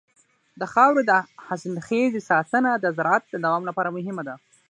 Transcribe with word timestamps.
د 0.59 0.61
خاورې 0.73 1.03
د 1.11 1.11
حاصلخېزۍ 1.47 2.21
ساتنه 2.29 2.71
د 2.79 2.85
زراعت 2.97 3.23
د 3.29 3.35
دوام 3.45 3.63
لپاره 3.69 3.93
مهمه 3.97 4.23
ده. 4.27 4.35